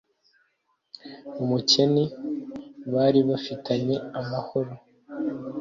umukeni 1.41 2.03
bari 2.93 3.19
bafitanye 3.29 3.95
amahoro 4.19 4.73